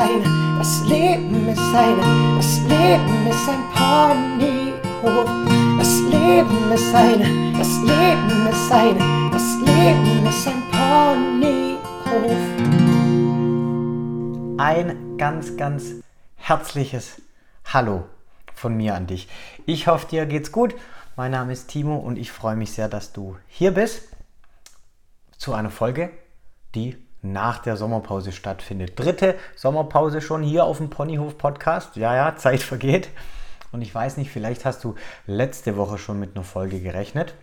eine, 0.00 0.56
das 0.58 0.82
Leben 0.86 1.48
ist 1.48 1.74
eine, 1.74 2.36
das 2.36 2.58
Leben 2.60 3.26
ist 3.28 3.48
ein 3.48 3.64
Ponyhof. 3.74 5.28
Das 5.78 6.00
Leben 6.00 6.72
ist 6.72 6.94
eine, 6.94 7.52
das 7.58 7.68
Leben 7.82 8.46
ist 8.50 8.72
eine, 8.72 9.30
das 9.30 9.56
Leben 9.60 10.26
ist 10.26 10.48
ein 10.48 10.62
Ponyhof. 10.72 11.80
Ein 14.58 15.18
ganz, 15.18 15.56
ganz 15.56 15.96
herzliches 16.36 17.20
Hallo 17.66 18.04
von 18.54 18.74
mir 18.76 18.94
an 18.94 19.06
dich. 19.06 19.28
Ich 19.66 19.86
hoffe, 19.86 20.06
dir 20.08 20.24
geht's 20.24 20.50
gut. 20.50 20.74
Mein 21.16 21.32
Name 21.32 21.52
ist 21.52 21.68
Timo 21.68 21.96
und 21.96 22.16
ich 22.16 22.32
freue 22.32 22.56
mich 22.56 22.72
sehr, 22.72 22.88
dass 22.88 23.12
du 23.12 23.36
hier 23.48 23.72
bist 23.72 24.08
zu 25.36 25.52
einer 25.52 25.70
Folge, 25.70 26.10
die 26.74 26.96
nach 27.22 27.58
der 27.58 27.76
Sommerpause 27.76 28.32
stattfindet. 28.32 28.98
Dritte 28.98 29.36
Sommerpause 29.56 30.20
schon 30.20 30.42
hier 30.42 30.64
auf 30.64 30.78
dem 30.78 30.90
Ponyhof 30.90 31.38
Podcast. 31.38 31.96
Ja, 31.96 32.14
ja, 32.14 32.36
Zeit 32.36 32.60
vergeht. 32.62 33.10
Und 33.72 33.82
ich 33.82 33.94
weiß 33.94 34.16
nicht, 34.16 34.30
vielleicht 34.30 34.64
hast 34.64 34.82
du 34.84 34.94
letzte 35.26 35.76
Woche 35.76 35.98
schon 35.98 36.18
mit 36.18 36.34
einer 36.34 36.44
Folge 36.44 36.80
gerechnet. 36.80 37.34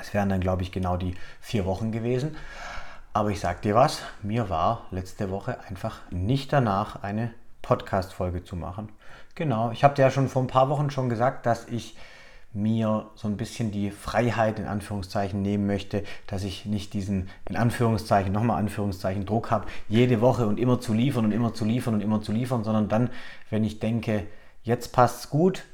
Es 0.00 0.14
wären 0.14 0.28
dann, 0.28 0.40
glaube 0.40 0.62
ich, 0.62 0.72
genau 0.72 0.96
die 0.96 1.16
vier 1.40 1.66
Wochen 1.66 1.92
gewesen. 1.92 2.36
Aber 3.12 3.30
ich 3.30 3.40
sag 3.40 3.62
dir 3.62 3.74
was, 3.74 4.02
mir 4.22 4.48
war 4.48 4.86
letzte 4.90 5.30
Woche 5.30 5.58
einfach 5.68 6.00
nicht 6.10 6.52
danach, 6.52 7.02
eine 7.02 7.32
Podcast-Folge 7.62 8.44
zu 8.44 8.54
machen. 8.54 8.90
Genau, 9.34 9.70
ich 9.72 9.84
habe 9.84 9.94
dir 9.94 10.02
ja 10.02 10.10
schon 10.10 10.28
vor 10.28 10.42
ein 10.42 10.48
paar 10.48 10.68
Wochen 10.68 10.90
schon 10.90 11.08
gesagt, 11.08 11.46
dass 11.46 11.66
ich 11.66 11.96
mir 12.52 13.10
so 13.14 13.28
ein 13.28 13.36
bisschen 13.36 13.70
die 13.70 13.90
Freiheit 13.90 14.58
in 14.58 14.66
Anführungszeichen 14.66 15.42
nehmen 15.42 15.66
möchte, 15.66 16.02
dass 16.26 16.44
ich 16.44 16.64
nicht 16.64 16.94
diesen 16.94 17.28
in 17.48 17.56
Anführungszeichen, 17.56 18.32
nochmal 18.32 18.58
Anführungszeichen 18.58 19.26
Druck 19.26 19.50
habe, 19.50 19.66
jede 19.88 20.20
Woche 20.20 20.46
und 20.46 20.58
immer 20.58 20.80
zu 20.80 20.94
liefern 20.94 21.26
und 21.26 21.32
immer 21.32 21.52
zu 21.52 21.64
liefern 21.64 21.94
und 21.94 22.00
immer 22.00 22.22
zu 22.22 22.32
liefern, 22.32 22.64
sondern 22.64 22.88
dann, 22.88 23.10
wenn 23.50 23.64
ich 23.64 23.80
denke, 23.80 24.26
jetzt 24.62 24.92
passt 24.92 25.24
es 25.24 25.30
gut 25.30 25.64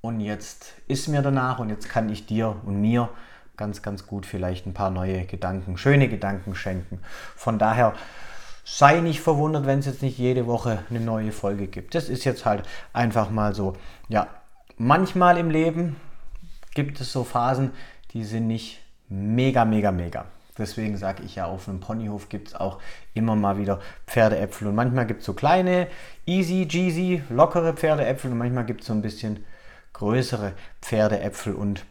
und 0.00 0.20
jetzt 0.20 0.74
ist 0.86 1.08
mir 1.08 1.22
danach 1.22 1.58
und 1.58 1.68
jetzt 1.68 1.88
kann 1.88 2.08
ich 2.08 2.26
dir 2.26 2.56
und 2.64 2.80
mir 2.80 3.10
ganz, 3.56 3.82
ganz 3.82 4.06
gut 4.06 4.24
vielleicht 4.24 4.66
ein 4.66 4.74
paar 4.74 4.90
neue 4.90 5.26
Gedanken, 5.26 5.76
schöne 5.76 6.08
Gedanken 6.08 6.54
schenken. 6.54 7.00
Von 7.36 7.58
daher 7.58 7.92
sei 8.64 9.00
nicht 9.00 9.20
verwundert, 9.20 9.66
wenn 9.66 9.80
es 9.80 9.86
jetzt 9.86 10.02
nicht 10.02 10.18
jede 10.18 10.46
Woche 10.46 10.84
eine 10.88 11.00
neue 11.00 11.32
Folge 11.32 11.66
gibt. 11.66 11.94
Das 11.94 12.08
ist 12.08 12.24
jetzt 12.24 12.46
halt 12.46 12.62
einfach 12.92 13.30
mal 13.30 13.54
so, 13.54 13.74
ja, 14.08 14.28
manchmal 14.78 15.38
im 15.38 15.50
Leben 15.50 15.96
gibt 16.74 17.00
es 17.00 17.12
so 17.12 17.24
Phasen, 17.24 17.72
die 18.12 18.24
sind 18.24 18.46
nicht 18.46 18.80
mega, 19.08 19.64
mega, 19.64 19.92
mega. 19.92 20.26
Deswegen 20.56 20.96
sage 20.96 21.22
ich 21.22 21.36
ja, 21.36 21.46
auf 21.46 21.68
einem 21.68 21.80
Ponyhof 21.80 22.28
gibt 22.28 22.48
es 22.48 22.54
auch 22.54 22.80
immer 23.14 23.36
mal 23.36 23.58
wieder 23.58 23.80
Pferdeäpfel. 24.06 24.66
Und 24.68 24.74
manchmal 24.74 25.06
gibt 25.06 25.20
es 25.20 25.26
so 25.26 25.34
kleine, 25.34 25.86
easy, 26.26 26.66
jeasy, 26.68 27.22
lockere 27.30 27.74
Pferdeäpfel 27.74 28.32
und 28.32 28.38
manchmal 28.38 28.66
gibt 28.66 28.80
es 28.80 28.88
so 28.88 28.92
ein 28.92 29.02
bisschen 29.02 29.44
größere 29.92 30.54
Pferdeäpfel. 30.82 31.54
Und 31.54 31.84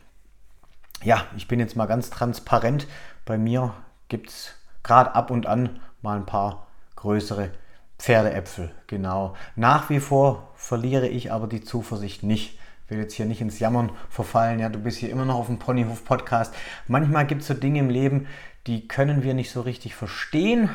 ja, 1.02 1.26
ich 1.38 1.48
bin 1.48 1.60
jetzt 1.60 1.78
mal 1.78 1.86
ganz 1.86 2.10
transparent. 2.10 2.88
Bei 3.26 3.38
mir 3.38 3.74
gibt 4.10 4.30
es 4.30 4.54
gerade 4.84 5.16
ab 5.16 5.32
und 5.32 5.46
an 5.46 5.80
mal 6.02 6.18
ein 6.18 6.26
paar 6.26 6.68
größere 6.98 7.52
Pferdeäpfel. 8.00 8.72
Genau. 8.88 9.36
Nach 9.56 9.90
wie 9.90 10.02
vor 10.02 10.52
verliere 10.56 11.08
ich 11.08 11.32
aber 11.32 11.48
die 11.48 11.64
Zuversicht 11.64 12.24
nicht 12.24 12.60
will 12.90 13.00
jetzt 13.00 13.14
hier 13.14 13.26
nicht 13.26 13.42
ins 13.42 13.60
Jammern 13.60 13.92
verfallen. 14.10 14.60
Ja, 14.60 14.70
du 14.70 14.80
bist 14.80 14.98
hier 14.98 15.10
immer 15.10 15.26
noch 15.26 15.36
auf 15.36 15.48
dem 15.48 15.60
Ponyhof 15.60 16.06
Podcast. 16.06 16.54
Manchmal 16.88 17.26
gibt 17.26 17.42
es 17.42 17.48
so 17.48 17.54
Dinge 17.54 17.80
im 17.80 17.90
Leben, 17.90 18.28
die 18.66 18.88
können 18.88 19.24
wir 19.24 19.34
nicht 19.34 19.52
so 19.52 19.62
richtig 19.62 19.96
verstehen. 19.96 20.70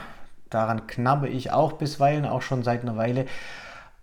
Daran 0.50 0.86
knabbe 0.86 1.28
ich 1.28 1.50
auch 1.50 1.74
bisweilen, 1.74 2.26
auch 2.26 2.42
schon 2.42 2.62
seit 2.62 2.82
einer 2.82 2.96
Weile. 2.96 3.26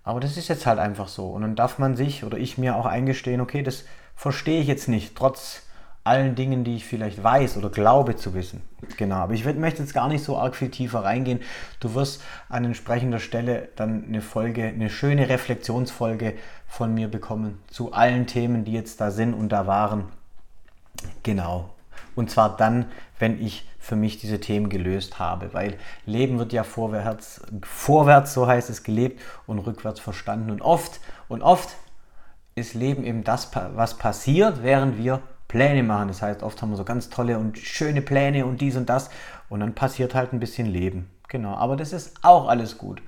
Aber 0.04 0.20
das 0.20 0.38
ist 0.38 0.48
jetzt 0.48 0.66
halt 0.66 0.80
einfach 0.80 1.08
so. 1.08 1.28
Und 1.28 1.44
dann 1.44 1.56
darf 1.56 1.78
man 1.78 1.96
sich 1.96 2.24
oder 2.24 2.38
ich 2.38 2.58
mir 2.58 2.76
auch 2.76 2.86
eingestehen, 2.86 3.42
okay, 3.42 3.62
das 3.62 3.86
verstehe 4.16 4.62
ich 4.62 4.68
jetzt 4.68 4.88
nicht, 4.88 5.16
trotz 5.16 5.64
allen 6.04 6.36
Dingen, 6.36 6.64
die 6.64 6.78
ich 6.78 6.86
vielleicht 6.86 7.24
weiß 7.24 7.58
oder 7.58 7.70
glaube 7.70 8.16
zu 8.16 8.34
wissen. 8.34 8.62
Genau, 8.98 9.18
aber 9.18 9.34
ich 9.34 9.46
möchte 9.46 9.82
jetzt 9.82 9.94
gar 9.94 10.08
nicht 10.08 10.24
so 10.24 10.38
arg 10.38 10.56
viel 10.56 10.70
tiefer 10.70 11.04
reingehen. 11.04 11.42
Du 11.80 11.94
wirst 11.94 12.24
an 12.48 12.66
entsprechender 12.66 13.20
Stelle 13.20 13.70
dann 13.76 14.06
eine 14.06 14.22
Folge, 14.22 14.64
eine 14.64 14.90
schöne 14.90 15.30
Reflexionsfolge 15.30 16.34
von 16.68 16.94
mir 16.94 17.10
bekommen 17.10 17.60
zu 17.68 17.94
allen 17.94 18.28
Themen, 18.28 18.66
die 18.66 18.74
jetzt 18.74 19.02
da 19.02 19.12
sind 19.12 19.34
und 19.34 19.50
da 19.50 19.68
waren. 19.68 20.06
Genau. 21.24 21.70
Und 22.16 22.32
zwar 22.32 22.58
dann, 22.58 22.86
wenn 23.20 23.42
ich 23.42 23.68
für 23.80 23.96
mich 23.96 24.18
diese 24.18 24.40
Themen 24.40 24.70
gelöst 24.70 25.20
habe, 25.20 25.54
weil 25.54 25.78
Leben 26.06 26.38
wird 26.38 26.54
ja 26.54 26.64
vorwärts, 26.64 27.42
vorwärts, 27.64 28.34
so 28.34 28.46
heißt 28.48 28.70
es, 28.70 28.84
gelebt 28.84 29.22
und 29.48 29.60
rückwärts 29.60 30.00
verstanden. 30.00 30.52
Und 30.52 30.62
oft 30.62 31.00
und 31.28 31.42
oft 31.42 31.76
ist 32.56 32.74
Leben 32.74 33.04
eben 33.04 33.24
das, 33.24 33.52
was 33.76 33.98
passiert, 33.98 34.64
während 34.64 34.98
wir 34.98 35.22
Pläne 35.50 35.84
machen. 35.84 36.08
Das 36.08 36.22
heißt, 36.22 36.42
oft 36.42 36.62
haben 36.62 36.70
wir 36.70 36.78
so 36.78 36.86
ganz 36.86 37.10
tolle 37.10 37.38
und 37.38 37.58
schöne 37.58 38.02
Pläne 38.02 38.46
und 38.46 38.62
dies 38.62 38.78
und 38.78 38.88
das 38.88 39.10
und 39.50 39.60
dann 39.60 39.76
passiert 39.76 40.16
halt 40.16 40.32
ein 40.32 40.40
bisschen 40.40 40.68
Leben. 40.68 41.10
Genau, 41.28 41.56
aber 41.56 41.76
das 41.76 41.92
ist 41.92 42.24
auch 42.24 42.48
alles 42.48 42.78
gut. 42.78 43.02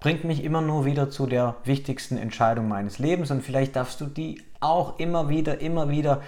Bringt 0.00 0.24
mich 0.24 0.44
immer 0.44 0.62
nur 0.62 0.84
wieder 0.84 1.10
zu 1.10 1.26
der 1.26 1.56
wichtigsten 1.64 2.16
Entscheidung 2.16 2.68
meines 2.68 2.98
Lebens 2.98 3.30
und 3.30 3.42
vielleicht 3.42 3.76
darfst 3.76 4.00
du 4.00 4.06
die 4.06 4.42
auch 4.60 4.98
immer 4.98 5.28
wieder, 5.28 5.60
immer 5.60 5.90
wieder 5.90 6.22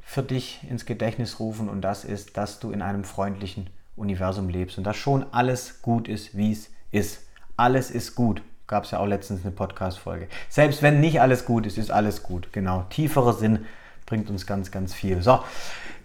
für 0.00 0.22
dich 0.22 0.60
ins 0.68 0.84
Gedächtnis 0.84 1.38
rufen 1.38 1.68
und 1.68 1.80
das 1.80 2.04
ist, 2.04 2.36
dass 2.36 2.58
du 2.58 2.72
in 2.72 2.82
einem 2.82 3.04
freundlichen 3.04 3.70
Universum 3.96 4.48
lebst 4.48 4.78
und 4.78 4.84
dass 4.84 4.96
schon 4.96 5.24
alles 5.32 5.80
gut 5.82 6.08
ist, 6.08 6.36
wie 6.36 6.52
es 6.52 6.70
ist. 6.90 7.26
Alles 7.56 7.90
ist 7.90 8.14
gut. 8.14 8.42
Gab 8.66 8.84
es 8.84 8.90
ja 8.90 8.98
auch 8.98 9.06
letztens 9.06 9.42
eine 9.42 9.52
Podcast-Folge. 9.52 10.28
Selbst 10.48 10.82
wenn 10.82 11.00
nicht 11.00 11.20
alles 11.20 11.44
gut 11.44 11.66
ist, 11.66 11.78
ist 11.78 11.90
alles 11.90 12.22
gut. 12.22 12.52
Genau. 12.52 12.84
Tieferer 12.88 13.34
Sinn 13.34 13.66
bringt 14.06 14.30
uns 14.30 14.46
ganz, 14.46 14.70
ganz 14.70 14.94
viel. 14.94 15.22
So, 15.22 15.40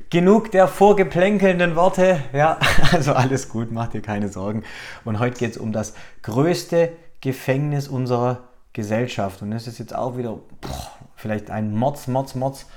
genug 0.09 0.52
der 0.52 0.68
vorgeplänkelnden 0.68 1.75
Worte. 1.75 2.22
Ja, 2.34 2.59
also 2.91 3.13
alles 3.13 3.50
gut, 3.50 3.72
mach 3.72 3.88
dir 3.88 4.02
keine 4.02 4.30
Sorgen. 4.30 4.63
Und 5.06 5.19
heute 5.19 5.38
geht 5.38 5.52
es 5.52 5.58
um 5.58 5.72
das 5.72 5.94
größte 6.24 6.91
Gefängnis 7.22 7.88
unserer 7.88 8.44
Gesellschaft. 8.74 9.41
Und 9.41 9.52
das 9.52 9.68
ist 9.68 9.80
jetzt 9.80 9.96
auch 9.96 10.18
wieder 10.18 10.40
boah, 10.62 10.91
vielleicht 11.16 11.50
ein 11.50 11.75
Mords, 11.75 12.07
Mords, 12.07 12.36
Mords 12.36 12.68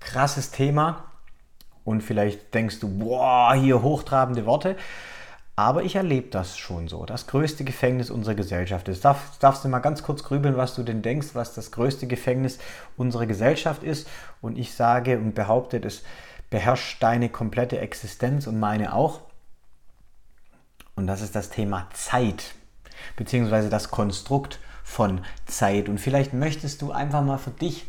krasses 0.00 0.50
Thema. 0.50 1.04
Und 1.84 2.02
vielleicht 2.02 2.52
denkst 2.52 2.80
du, 2.80 2.88
boah, 2.88 3.54
hier 3.54 3.82
hochtrabende 3.82 4.44
Worte. 4.44 4.76
Aber 5.58 5.84
ich 5.84 5.96
erlebe 5.96 6.28
das 6.28 6.58
schon 6.58 6.86
so. 6.86 7.06
Das 7.06 7.26
größte 7.26 7.64
Gefängnis 7.64 8.10
unserer 8.10 8.34
Gesellschaft 8.34 8.88
ist. 8.88 9.06
Darf, 9.06 9.38
darfst 9.38 9.64
du 9.64 9.68
mal 9.68 9.78
ganz 9.78 10.02
kurz 10.02 10.22
grübeln, 10.22 10.58
was 10.58 10.74
du 10.74 10.82
denn 10.82 11.00
denkst, 11.00 11.28
was 11.32 11.54
das 11.54 11.72
größte 11.72 12.06
Gefängnis 12.06 12.58
unserer 12.98 13.24
Gesellschaft 13.24 13.82
ist. 13.82 14.06
Und 14.42 14.58
ich 14.58 14.74
sage 14.74 15.18
und 15.18 15.34
behaupte, 15.34 15.80
das 15.80 16.02
beherrscht 16.50 17.02
deine 17.02 17.30
komplette 17.30 17.78
Existenz 17.78 18.46
und 18.46 18.60
meine 18.60 18.92
auch. 18.92 19.22
Und 20.94 21.06
das 21.06 21.22
ist 21.22 21.34
das 21.34 21.48
Thema 21.48 21.88
Zeit, 21.94 22.54
beziehungsweise 23.16 23.70
das 23.70 23.90
Konstrukt 23.90 24.58
von 24.84 25.22
Zeit. 25.46 25.88
Und 25.88 25.98
vielleicht 25.98 26.34
möchtest 26.34 26.82
du 26.82 26.92
einfach 26.92 27.22
mal 27.22 27.38
für 27.38 27.50
dich 27.50 27.86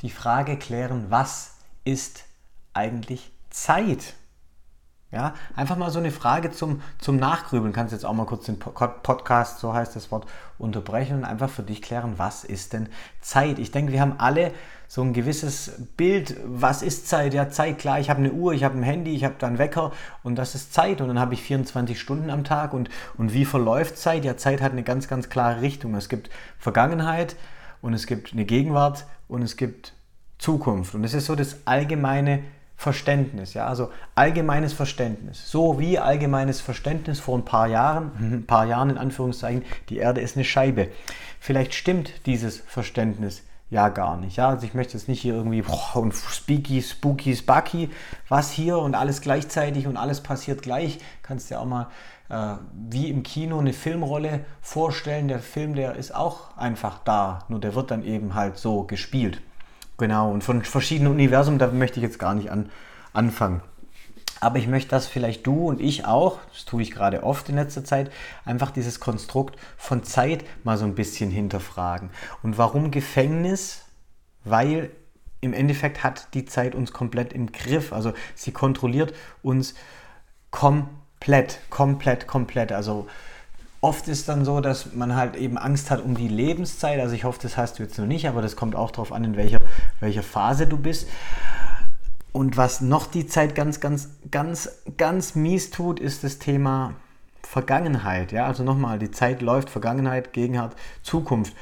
die 0.00 0.10
Frage 0.10 0.56
klären, 0.56 1.06
was 1.10 1.52
ist 1.84 2.24
eigentlich 2.72 3.30
Zeit? 3.50 4.14
Ja, 5.12 5.34
einfach 5.56 5.76
mal 5.76 5.90
so 5.90 5.98
eine 5.98 6.12
Frage 6.12 6.52
zum, 6.52 6.82
zum 6.98 7.16
Nachgrübeln. 7.16 7.72
Kannst 7.72 7.92
jetzt 7.92 8.06
auch 8.06 8.12
mal 8.12 8.26
kurz 8.26 8.46
den 8.46 8.60
Podcast, 8.60 9.58
so 9.58 9.74
heißt 9.74 9.96
das 9.96 10.12
Wort, 10.12 10.26
unterbrechen 10.56 11.16
und 11.16 11.24
einfach 11.24 11.50
für 11.50 11.64
dich 11.64 11.82
klären, 11.82 12.14
was 12.16 12.44
ist 12.44 12.72
denn 12.74 12.88
Zeit? 13.20 13.58
Ich 13.58 13.72
denke, 13.72 13.92
wir 13.92 14.00
haben 14.00 14.14
alle 14.18 14.52
so 14.86 15.02
ein 15.02 15.12
gewisses 15.12 15.72
Bild, 15.96 16.36
was 16.44 16.82
ist 16.82 17.08
Zeit? 17.08 17.34
Ja, 17.34 17.48
Zeit, 17.48 17.78
klar, 17.78 17.98
ich 17.98 18.08
habe 18.08 18.20
eine 18.20 18.32
Uhr, 18.32 18.52
ich 18.52 18.62
habe 18.62 18.78
ein 18.78 18.84
Handy, 18.84 19.14
ich 19.14 19.24
habe 19.24 19.34
da 19.38 19.48
einen 19.48 19.58
Wecker 19.58 19.90
und 20.22 20.36
das 20.36 20.54
ist 20.54 20.72
Zeit 20.72 21.00
und 21.00 21.08
dann 21.08 21.18
habe 21.18 21.34
ich 21.34 21.42
24 21.42 21.98
Stunden 22.00 22.30
am 22.30 22.44
Tag 22.44 22.72
und, 22.72 22.88
und 23.16 23.32
wie 23.32 23.44
verläuft 23.44 23.98
Zeit? 23.98 24.24
Ja, 24.24 24.36
Zeit 24.36 24.60
hat 24.60 24.72
eine 24.72 24.84
ganz, 24.84 25.08
ganz 25.08 25.28
klare 25.28 25.60
Richtung. 25.60 25.96
Es 25.96 26.08
gibt 26.08 26.30
Vergangenheit 26.56 27.34
und 27.82 27.94
es 27.94 28.06
gibt 28.06 28.32
eine 28.32 28.44
Gegenwart 28.44 29.06
und 29.26 29.42
es 29.42 29.56
gibt 29.56 29.92
Zukunft 30.38 30.94
und 30.94 31.02
das 31.02 31.14
ist 31.14 31.26
so 31.26 31.34
das 31.34 31.66
allgemeine 31.66 32.44
Verständnis, 32.80 33.52
ja, 33.52 33.66
also 33.66 33.90
allgemeines 34.14 34.72
Verständnis. 34.72 35.50
So 35.50 35.78
wie 35.78 35.98
allgemeines 35.98 36.62
Verständnis 36.62 37.20
vor 37.20 37.36
ein 37.36 37.44
paar 37.44 37.66
Jahren, 37.66 38.12
ein 38.18 38.46
paar 38.46 38.64
Jahren 38.64 38.88
in 38.88 38.96
Anführungszeichen, 38.96 39.66
die 39.90 39.98
Erde 39.98 40.22
ist 40.22 40.34
eine 40.34 40.46
Scheibe. 40.46 40.88
Vielleicht 41.40 41.74
stimmt 41.74 42.24
dieses 42.24 42.56
Verständnis 42.56 43.42
ja 43.68 43.90
gar 43.90 44.16
nicht. 44.16 44.38
Ja, 44.38 44.48
also 44.48 44.64
ich 44.64 44.72
möchte 44.72 44.94
jetzt 44.94 45.08
nicht 45.08 45.20
hier 45.20 45.34
irgendwie 45.34 45.60
boah, 45.60 45.96
und 45.96 46.14
spooky, 46.14 46.80
spooky, 46.80 47.36
spucky, 47.36 47.90
was 48.30 48.50
hier 48.50 48.78
und 48.78 48.94
alles 48.94 49.20
gleichzeitig 49.20 49.86
und 49.86 49.98
alles 49.98 50.22
passiert 50.22 50.62
gleich. 50.62 51.00
Kannst 51.20 51.50
dir 51.50 51.60
auch 51.60 51.66
mal 51.66 51.88
äh, 52.30 52.54
wie 52.88 53.10
im 53.10 53.22
Kino 53.22 53.58
eine 53.58 53.74
Filmrolle 53.74 54.40
vorstellen. 54.62 55.28
Der 55.28 55.40
Film, 55.40 55.74
der 55.74 55.96
ist 55.96 56.14
auch 56.14 56.56
einfach 56.56 57.00
da, 57.04 57.40
nur 57.48 57.60
der 57.60 57.74
wird 57.74 57.90
dann 57.90 58.04
eben 58.04 58.34
halt 58.34 58.56
so 58.56 58.84
gespielt. 58.84 59.42
Genau, 60.00 60.32
und 60.32 60.42
von 60.42 60.62
verschiedenen 60.62 61.12
Universen, 61.12 61.58
da 61.58 61.66
möchte 61.66 62.00
ich 62.00 62.02
jetzt 62.02 62.18
gar 62.18 62.34
nicht 62.34 62.50
an, 62.50 62.70
anfangen. 63.12 63.60
Aber 64.40 64.58
ich 64.58 64.66
möchte, 64.66 64.88
dass 64.88 65.06
vielleicht 65.06 65.46
du 65.46 65.68
und 65.68 65.78
ich 65.78 66.06
auch, 66.06 66.38
das 66.54 66.64
tue 66.64 66.80
ich 66.80 66.90
gerade 66.90 67.22
oft 67.22 67.50
in 67.50 67.56
letzter 67.56 67.84
Zeit, 67.84 68.10
einfach 68.46 68.70
dieses 68.70 68.98
Konstrukt 68.98 69.58
von 69.76 70.02
Zeit 70.02 70.42
mal 70.64 70.78
so 70.78 70.86
ein 70.86 70.94
bisschen 70.94 71.30
hinterfragen. 71.30 72.08
Und 72.42 72.56
warum 72.56 72.90
Gefängnis? 72.90 73.82
Weil 74.42 74.88
im 75.42 75.52
Endeffekt 75.52 76.02
hat 76.02 76.28
die 76.32 76.46
Zeit 76.46 76.74
uns 76.74 76.94
komplett 76.94 77.34
im 77.34 77.52
Griff. 77.52 77.92
Also 77.92 78.14
sie 78.34 78.52
kontrolliert 78.52 79.12
uns 79.42 79.74
komplett, 80.50 81.58
komplett, 81.68 82.26
komplett. 82.26 82.72
Also 82.72 83.06
oft 83.80 84.08
ist 84.08 84.28
dann 84.28 84.44
so, 84.44 84.60
dass 84.60 84.94
man 84.94 85.16
halt 85.16 85.36
eben 85.36 85.58
Angst 85.58 85.90
hat 85.90 86.02
um 86.02 86.14
die 86.14 86.28
Lebenszeit. 86.28 87.00
Also 87.00 87.14
ich 87.14 87.24
hoffe, 87.24 87.38
das 87.42 87.56
hast 87.56 87.78
du 87.78 87.82
jetzt 87.82 87.98
noch 87.98 88.06
nicht, 88.06 88.28
aber 88.28 88.42
das 88.42 88.56
kommt 88.56 88.76
auch 88.76 88.90
darauf 88.90 89.12
an, 89.12 89.24
in 89.24 89.36
welcher, 89.36 89.58
welcher 90.00 90.22
Phase 90.22 90.66
du 90.66 90.76
bist. 90.76 91.08
Und 92.32 92.56
was 92.56 92.80
noch 92.80 93.06
die 93.06 93.26
Zeit 93.26 93.54
ganz, 93.54 93.80
ganz, 93.80 94.10
ganz, 94.30 94.70
ganz 94.96 95.34
mies 95.34 95.70
tut, 95.70 95.98
ist 95.98 96.22
das 96.24 96.38
Thema 96.38 96.94
Vergangenheit. 97.42 98.32
Ja, 98.32 98.46
also 98.46 98.62
nochmal, 98.62 98.98
die 98.98 99.10
Zeit 99.10 99.42
läuft, 99.42 99.70
Vergangenheit, 99.70 100.32
Gegenwart, 100.32 100.76
Zukunft. 101.02 101.54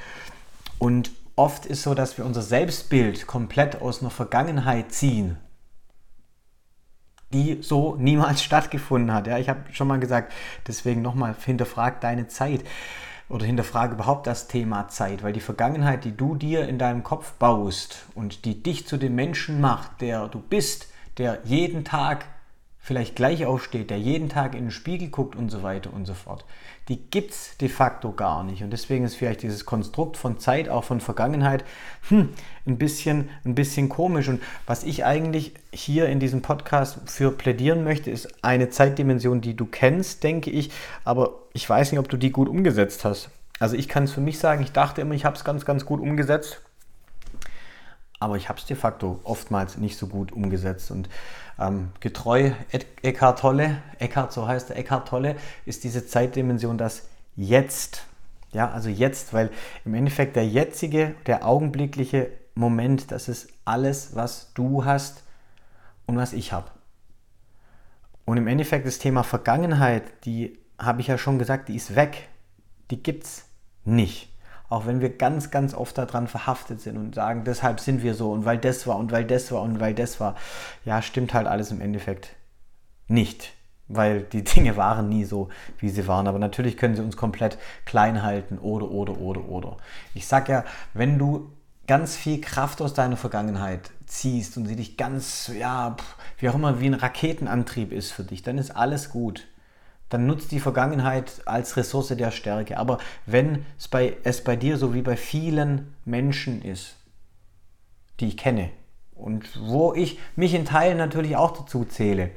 Und 0.78 1.10
oft 1.36 1.64
ist 1.64 1.82
so, 1.82 1.94
dass 1.94 2.18
wir 2.18 2.26
unser 2.26 2.42
Selbstbild 2.42 3.26
komplett 3.26 3.80
aus 3.80 4.02
einer 4.02 4.10
Vergangenheit 4.10 4.92
ziehen, 4.92 5.38
die 7.32 7.58
so 7.62 7.96
niemals 7.96 8.42
stattgefunden 8.44 9.14
hat. 9.14 9.26
Ja, 9.26 9.38
ich 9.38 9.48
habe 9.48 9.60
schon 9.72 9.88
mal 9.88 9.98
gesagt, 9.98 10.34
deswegen 10.66 11.00
nochmal, 11.00 11.34
hinterfrag 11.44 12.02
deine 12.02 12.28
Zeit 12.28 12.62
oder 13.28 13.44
hinterfrage 13.44 13.94
überhaupt 13.94 14.26
das 14.26 14.48
Thema 14.48 14.88
Zeit, 14.88 15.22
weil 15.22 15.32
die 15.32 15.40
Vergangenheit, 15.40 16.04
die 16.04 16.16
du 16.16 16.34
dir 16.34 16.68
in 16.68 16.78
deinem 16.78 17.02
Kopf 17.02 17.32
baust 17.32 18.06
und 18.14 18.44
die 18.44 18.62
dich 18.62 18.86
zu 18.86 18.96
dem 18.96 19.14
Menschen 19.14 19.60
macht, 19.60 20.00
der 20.00 20.28
du 20.28 20.40
bist, 20.40 20.88
der 21.18 21.40
jeden 21.44 21.84
Tag 21.84 22.24
vielleicht 22.88 23.16
gleich 23.16 23.44
aufsteht, 23.44 23.90
der 23.90 23.98
jeden 23.98 24.30
Tag 24.30 24.54
in 24.54 24.62
den 24.62 24.70
Spiegel 24.70 25.08
guckt 25.08 25.36
und 25.36 25.50
so 25.50 25.62
weiter 25.62 25.92
und 25.92 26.06
so 26.06 26.14
fort, 26.14 26.46
die 26.88 26.96
gibt 26.96 27.32
es 27.32 27.54
de 27.58 27.68
facto 27.68 28.12
gar 28.12 28.42
nicht. 28.44 28.62
Und 28.62 28.70
deswegen 28.70 29.04
ist 29.04 29.14
vielleicht 29.14 29.42
dieses 29.42 29.66
Konstrukt 29.66 30.16
von 30.16 30.38
Zeit, 30.38 30.70
auch 30.70 30.84
von 30.84 31.02
Vergangenheit, 31.02 31.66
hm, 32.08 32.30
ein, 32.66 32.78
bisschen, 32.78 33.28
ein 33.44 33.54
bisschen 33.54 33.90
komisch. 33.90 34.28
Und 34.28 34.40
was 34.66 34.84
ich 34.84 35.04
eigentlich 35.04 35.52
hier 35.70 36.08
in 36.08 36.18
diesem 36.18 36.40
Podcast 36.40 36.98
für 37.04 37.30
plädieren 37.30 37.84
möchte, 37.84 38.10
ist 38.10 38.42
eine 38.42 38.70
Zeitdimension, 38.70 39.42
die 39.42 39.54
du 39.54 39.66
kennst, 39.66 40.24
denke 40.24 40.50
ich, 40.50 40.70
aber 41.04 41.34
ich 41.52 41.68
weiß 41.68 41.92
nicht, 41.92 41.98
ob 41.98 42.08
du 42.08 42.16
die 42.16 42.32
gut 42.32 42.48
umgesetzt 42.48 43.04
hast. 43.04 43.28
Also 43.58 43.76
ich 43.76 43.88
kann 43.88 44.04
es 44.04 44.12
für 44.12 44.22
mich 44.22 44.38
sagen, 44.38 44.62
ich 44.62 44.72
dachte 44.72 45.02
immer, 45.02 45.14
ich 45.14 45.26
habe 45.26 45.36
es 45.36 45.44
ganz, 45.44 45.66
ganz 45.66 45.84
gut 45.84 46.00
umgesetzt 46.00 46.62
aber 48.20 48.36
ich 48.36 48.48
habe 48.48 48.58
es 48.58 48.66
de 48.66 48.76
facto 48.76 49.20
oftmals 49.24 49.76
nicht 49.76 49.96
so 49.96 50.06
gut 50.06 50.32
umgesetzt. 50.32 50.90
Und 50.90 51.08
ähm, 51.58 51.90
getreu 52.00 52.52
Eckhart 53.02 53.40
Tolle, 53.40 53.82
Eckhart, 53.98 54.32
so 54.32 54.46
heißt 54.46 54.70
er, 54.70 54.76
Eckhart 54.76 55.08
Tolle, 55.08 55.36
ist 55.66 55.84
diese 55.84 56.06
Zeitdimension 56.06 56.78
das 56.78 57.08
Jetzt. 57.36 58.04
Ja, 58.52 58.70
also 58.70 58.88
jetzt, 58.88 59.32
weil 59.32 59.50
im 59.84 59.94
Endeffekt 59.94 60.34
der 60.34 60.46
jetzige, 60.46 61.14
der 61.26 61.46
augenblickliche 61.46 62.30
Moment, 62.54 63.12
das 63.12 63.28
ist 63.28 63.48
alles, 63.64 64.16
was 64.16 64.52
du 64.54 64.84
hast 64.84 65.22
und 66.06 66.16
was 66.16 66.32
ich 66.32 66.52
habe. 66.52 66.70
Und 68.24 68.38
im 68.38 68.46
Endeffekt 68.46 68.86
das 68.86 68.98
Thema 68.98 69.22
Vergangenheit, 69.22 70.24
die 70.24 70.58
habe 70.78 71.00
ich 71.00 71.06
ja 71.06 71.18
schon 71.18 71.38
gesagt, 71.38 71.68
die 71.68 71.76
ist 71.76 71.94
weg. 71.94 72.28
Die 72.90 73.02
gibt 73.02 73.24
es 73.24 73.44
nicht. 73.84 74.32
Auch 74.68 74.86
wenn 74.86 75.00
wir 75.00 75.16
ganz, 75.16 75.50
ganz 75.50 75.74
oft 75.74 75.96
daran 75.96 76.28
verhaftet 76.28 76.80
sind 76.80 76.98
und 76.98 77.14
sagen, 77.14 77.44
deshalb 77.44 77.80
sind 77.80 78.02
wir 78.02 78.14
so 78.14 78.32
und 78.32 78.44
weil 78.44 78.58
das 78.58 78.86
war 78.86 78.96
und 78.96 79.10
weil 79.12 79.24
das 79.24 79.50
war 79.50 79.62
und 79.62 79.80
weil 79.80 79.94
das 79.94 80.20
war. 80.20 80.34
Ja, 80.84 81.00
stimmt 81.00 81.32
halt 81.32 81.46
alles 81.46 81.70
im 81.70 81.80
Endeffekt 81.80 82.36
nicht. 83.06 83.54
Weil 83.88 84.20
die 84.20 84.44
Dinge 84.44 84.76
waren 84.76 85.08
nie 85.08 85.24
so, 85.24 85.48
wie 85.78 85.88
sie 85.88 86.06
waren. 86.06 86.26
Aber 86.26 86.38
natürlich 86.38 86.76
können 86.76 86.94
sie 86.94 87.02
uns 87.02 87.16
komplett 87.16 87.58
klein 87.86 88.22
halten 88.22 88.58
oder, 88.58 88.90
oder, 88.90 89.18
oder, 89.18 89.48
oder. 89.48 89.76
Ich 90.14 90.26
sag 90.26 90.48
ja, 90.48 90.64
wenn 90.92 91.18
du 91.18 91.50
ganz 91.86 92.16
viel 92.16 92.40
Kraft 92.40 92.82
aus 92.82 92.92
deiner 92.92 93.16
Vergangenheit 93.16 93.90
ziehst 94.04 94.58
und 94.58 94.66
sie 94.66 94.76
dich 94.76 94.98
ganz, 94.98 95.50
ja, 95.58 95.96
wie 96.36 96.50
auch 96.50 96.54
immer, 96.54 96.80
wie 96.80 96.86
ein 96.86 96.94
Raketenantrieb 96.94 97.92
ist 97.92 98.12
für 98.12 98.24
dich, 98.24 98.42
dann 98.42 98.58
ist 98.58 98.76
alles 98.76 99.08
gut 99.08 99.46
dann 100.08 100.26
nutzt 100.26 100.52
die 100.52 100.60
Vergangenheit 100.60 101.42
als 101.44 101.76
Ressource 101.76 102.08
der 102.08 102.30
Stärke. 102.30 102.78
Aber 102.78 102.98
wenn 103.26 103.64
es 103.78 103.88
bei, 103.88 104.16
es 104.24 104.42
bei 104.42 104.56
dir 104.56 104.78
so 104.78 104.94
wie 104.94 105.02
bei 105.02 105.16
vielen 105.16 105.94
Menschen 106.04 106.62
ist, 106.62 106.96
die 108.20 108.28
ich 108.28 108.36
kenne 108.36 108.70
und 109.14 109.44
wo 109.60 109.94
ich 109.94 110.18
mich 110.36 110.54
in 110.54 110.64
Teilen 110.64 110.98
natürlich 110.98 111.36
auch 111.36 111.56
dazu 111.56 111.84
zähle, 111.84 112.30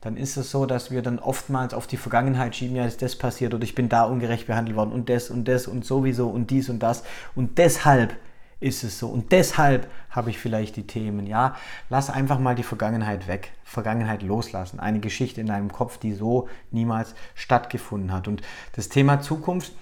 dann 0.00 0.16
ist 0.16 0.36
es 0.36 0.50
so, 0.50 0.64
dass 0.64 0.90
wir 0.90 1.02
dann 1.02 1.18
oftmals 1.18 1.74
auf 1.74 1.88
die 1.88 1.96
Vergangenheit 1.96 2.54
schieben, 2.54 2.76
ja, 2.76 2.84
ist 2.84 3.02
das 3.02 3.16
passiert 3.16 3.52
oder 3.52 3.64
ich 3.64 3.74
bin 3.74 3.88
da 3.88 4.04
ungerecht 4.04 4.46
behandelt 4.46 4.76
worden 4.76 4.92
und 4.92 5.08
das 5.08 5.28
und 5.30 5.46
das 5.46 5.66
und 5.66 5.84
sowieso 5.84 6.28
und 6.28 6.50
dies 6.50 6.68
und 6.68 6.80
das 6.80 7.02
und 7.34 7.58
deshalb 7.58 8.14
ist 8.60 8.82
es 8.82 8.98
so. 8.98 9.08
Und 9.08 9.32
deshalb 9.32 9.88
habe 10.10 10.30
ich 10.30 10.38
vielleicht 10.38 10.76
die 10.76 10.86
Themen. 10.86 11.26
Ja, 11.26 11.54
lass 11.90 12.10
einfach 12.10 12.38
mal 12.38 12.54
die 12.54 12.62
Vergangenheit 12.62 13.28
weg. 13.28 13.52
Vergangenheit 13.64 14.22
loslassen. 14.22 14.80
Eine 14.80 15.00
Geschichte 15.00 15.40
in 15.40 15.46
deinem 15.46 15.72
Kopf, 15.72 15.98
die 15.98 16.14
so 16.14 16.48
niemals 16.70 17.14
stattgefunden 17.34 18.12
hat. 18.12 18.26
Und 18.26 18.42
das 18.74 18.88
Thema 18.88 19.20
Zukunft, 19.20 19.72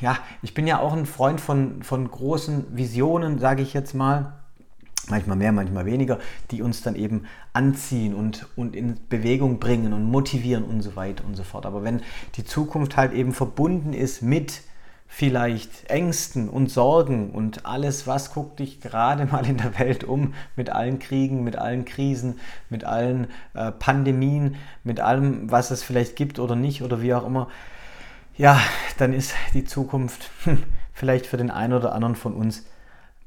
ja, 0.00 0.16
ich 0.42 0.54
bin 0.54 0.66
ja 0.66 0.80
auch 0.80 0.94
ein 0.94 1.06
Freund 1.06 1.40
von, 1.40 1.82
von 1.82 2.10
großen 2.10 2.76
Visionen, 2.76 3.38
sage 3.38 3.62
ich 3.62 3.74
jetzt 3.74 3.94
mal. 3.94 4.32
Manchmal 5.08 5.36
mehr, 5.36 5.52
manchmal 5.52 5.86
weniger, 5.86 6.18
die 6.50 6.62
uns 6.62 6.82
dann 6.82 6.96
eben 6.96 7.26
anziehen 7.52 8.12
und, 8.12 8.48
und 8.56 8.74
in 8.74 8.98
Bewegung 9.08 9.60
bringen 9.60 9.92
und 9.92 10.02
motivieren 10.02 10.64
und 10.64 10.82
so 10.82 10.96
weiter 10.96 11.24
und 11.24 11.36
so 11.36 11.44
fort. 11.44 11.64
Aber 11.64 11.84
wenn 11.84 12.02
die 12.34 12.44
Zukunft 12.44 12.96
halt 12.96 13.12
eben 13.12 13.32
verbunden 13.32 13.92
ist 13.92 14.22
mit 14.22 14.62
vielleicht 15.08 15.88
Ängsten 15.88 16.48
und 16.48 16.70
Sorgen 16.70 17.30
und 17.30 17.64
alles, 17.64 18.06
was 18.06 18.32
guckt 18.32 18.58
dich 18.58 18.80
gerade 18.80 19.26
mal 19.30 19.46
in 19.46 19.56
der 19.56 19.78
Welt 19.78 20.04
um, 20.04 20.34
mit 20.56 20.70
allen 20.70 20.98
Kriegen, 20.98 21.44
mit 21.44 21.56
allen 21.56 21.84
Krisen, 21.84 22.40
mit 22.68 22.84
allen 22.84 23.28
äh, 23.54 23.72
Pandemien, 23.72 24.56
mit 24.84 25.00
allem, 25.00 25.50
was 25.50 25.70
es 25.70 25.82
vielleicht 25.82 26.16
gibt 26.16 26.38
oder 26.38 26.56
nicht 26.56 26.82
oder 26.82 27.00
wie 27.02 27.14
auch 27.14 27.26
immer, 27.26 27.48
ja, 28.36 28.60
dann 28.98 29.12
ist 29.12 29.34
die 29.54 29.64
Zukunft 29.64 30.30
vielleicht 30.92 31.26
für 31.26 31.38
den 31.38 31.50
einen 31.50 31.72
oder 31.72 31.94
anderen 31.94 32.16
von 32.16 32.34
uns 32.34 32.66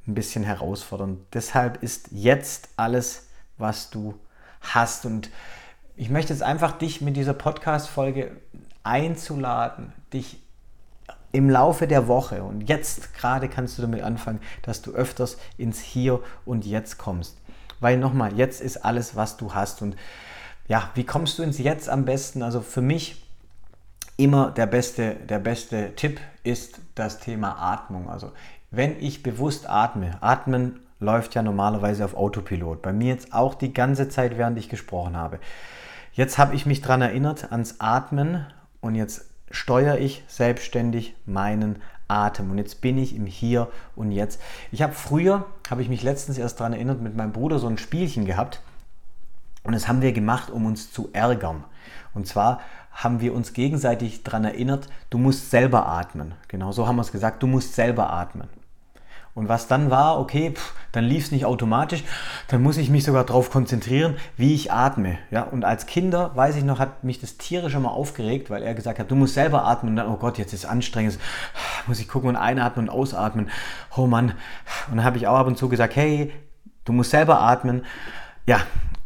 ein 0.08 0.14
bisschen 0.14 0.44
herausfordernd. 0.44 1.20
Deshalb 1.34 1.82
ist 1.84 2.10
jetzt 2.12 2.70
alles, 2.78 3.28
was 3.58 3.90
du 3.90 4.20
hast. 4.62 5.06
Und 5.06 5.30
ich 5.96 6.10
möchte 6.10 6.34
jetzt 6.34 6.44
einfach 6.44 6.74
dich 6.74 7.02
mit 7.02 7.16
dieser 7.16 7.34
Podcast-Folge 7.34 8.32
einzuladen, 8.84 9.94
dich 10.14 10.42
im 11.32 11.50
Laufe 11.50 11.88
der 11.88 12.08
Woche 12.08 12.44
und 12.44 12.68
jetzt 12.70 13.14
gerade 13.14 13.48
kannst 13.48 13.78
du 13.78 13.82
damit 13.82 14.02
anfangen, 14.02 14.40
dass 14.64 14.82
du 14.82 14.92
öfters 14.92 15.38
ins 15.58 15.80
Hier 15.80 16.22
und 16.46 16.66
Jetzt 16.66 16.98
kommst. 16.98 17.38
Weil 17.80 17.98
nochmal, 17.98 18.36
jetzt 18.38 18.62
ist 18.62 18.78
alles, 18.78 19.16
was 19.16 19.38
du 19.38 19.54
hast. 19.54 19.82
Und 19.82 19.96
ja, 20.68 20.90
wie 20.96 21.06
kommst 21.06 21.40
du 21.40 21.44
ins 21.44 21.60
Jetzt 21.60 21.90
am 21.90 22.06
besten? 22.06 22.42
Also 22.44 22.62
für 22.62 22.82
mich 22.82 23.24
immer 24.18 24.52
der 24.52 24.66
beste, 24.66 25.16
der 25.16 25.40
beste 25.40 25.96
Tipp 25.96 26.20
ist 26.44 26.80
das 26.96 27.20
Thema 27.20 27.58
Atmung. 27.58 28.10
Also 28.10 28.32
wenn 28.72 29.02
ich 29.02 29.24
bewusst 29.24 29.70
atme, 29.70 30.18
atmen 30.22 30.80
läuft 31.00 31.36
ja 31.36 31.42
normalerweise 31.42 32.04
auf 32.04 32.16
Autopilot. 32.16 32.82
Bei 32.82 32.92
mir 32.92 33.08
jetzt 33.14 33.34
auch 33.34 33.56
die 33.56 33.74
ganze 33.74 34.10
Zeit, 34.10 34.38
während 34.38 34.58
ich 34.58 34.68
gesprochen 34.68 35.16
habe. 35.16 35.40
Jetzt 36.12 36.38
habe 36.38 36.56
ich 36.56 36.66
mich 36.66 36.82
daran 36.82 37.02
erinnert 37.02 37.52
ans 37.52 37.76
Atmen 37.80 38.46
und 38.82 38.96
jetzt 38.96 39.29
steuere 39.52 39.98
ich 39.98 40.24
selbstständig 40.28 41.16
meinen 41.26 41.82
Atem. 42.08 42.52
Und 42.52 42.58
jetzt 42.58 42.82
bin 42.82 42.98
ich 42.98 43.16
im 43.16 43.26
Hier 43.26 43.68
und 43.96 44.12
Jetzt. 44.12 44.42
Ich 44.72 44.82
habe 44.82 44.94
früher, 44.94 45.46
habe 45.70 45.82
ich 45.82 45.90
mich 45.90 46.04
letztens 46.04 46.38
erst 46.38 46.60
daran 46.60 46.74
erinnert, 46.74 47.02
mit 47.02 47.16
meinem 47.16 47.32
Bruder 47.32 47.60
so 47.60 47.68
ein 47.68 47.78
Spielchen 47.78 48.26
gehabt. 48.26 48.62
Und 49.64 49.74
das 49.74 49.88
haben 49.88 50.02
wir 50.02 50.12
gemacht, 50.12 50.50
um 50.50 50.66
uns 50.66 50.92
zu 50.92 51.10
ärgern. 51.14 51.64
Und 52.14 52.28
zwar 52.28 52.60
haben 52.92 53.22
wir 53.22 53.34
uns 53.34 53.54
gegenseitig 53.54 54.24
daran 54.24 54.44
erinnert, 54.44 54.88
du 55.10 55.18
musst 55.18 55.52
selber 55.52 55.88
atmen. 55.88 56.34
Genau 56.48 56.72
so 56.72 56.88
haben 56.88 56.96
wir 56.96 57.02
es 57.02 57.12
gesagt, 57.12 57.44
du 57.44 57.48
musst 57.48 57.76
selber 57.76 58.12
atmen. 58.12 58.50
Und 59.40 59.48
was 59.48 59.68
dann 59.68 59.90
war, 59.90 60.20
okay, 60.20 60.52
pff, 60.52 60.74
dann 60.92 61.06
lief 61.06 61.26
es 61.26 61.32
nicht 61.32 61.46
automatisch, 61.46 62.04
dann 62.50 62.62
muss 62.62 62.76
ich 62.76 62.90
mich 62.90 63.06
sogar 63.06 63.24
darauf 63.24 63.52
konzentrieren, 63.52 64.18
wie 64.36 64.54
ich 64.54 64.74
atme. 64.74 65.18
Ja, 65.32 65.44
und 65.44 65.64
als 65.64 65.86
Kinder, 65.86 66.32
weiß 66.36 66.58
ich 66.58 66.66
noch, 66.66 66.78
hat 66.78 67.06
mich 67.06 67.22
das 67.22 67.38
tierisch 67.38 67.74
immer 67.74 67.92
aufgeregt, 67.92 68.50
weil 68.50 68.64
er 68.64 68.74
gesagt 68.74 69.00
hat, 69.00 69.10
du 69.10 69.16
musst 69.16 69.36
selber 69.36 69.64
atmen. 69.64 69.92
Und 69.92 69.96
dann, 69.96 70.08
oh 70.08 70.18
Gott, 70.18 70.38
jetzt 70.38 70.52
ist 70.52 70.66
es 70.66 70.70
anstrengend, 70.70 71.18
muss 71.88 72.02
ich 72.02 72.10
gucken 72.10 72.28
und 72.28 72.36
einatmen 72.36 72.90
und 72.90 72.94
ausatmen. 72.94 73.50
Oh 73.96 74.08
Mann. 74.08 74.34
Und 74.90 74.98
dann 74.98 75.06
habe 75.06 75.16
ich 75.16 75.26
auch 75.26 75.38
ab 75.38 75.48
und 75.48 75.58
zu 75.58 75.70
gesagt, 75.70 75.96
hey, 75.96 76.34
du 76.84 76.92
musst 76.92 77.12
selber 77.12 77.40
atmen. 77.40 77.86
Ja, 78.46 78.60